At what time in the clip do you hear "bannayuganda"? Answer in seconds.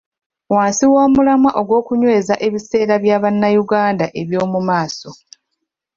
3.23-4.05